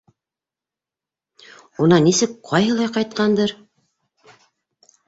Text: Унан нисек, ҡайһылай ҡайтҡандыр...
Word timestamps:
Унан 1.85 2.09
нисек, 2.09 2.35
ҡайһылай 2.55 2.91
ҡайтҡандыр... 2.99 3.57